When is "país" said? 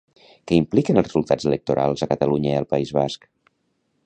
2.75-2.99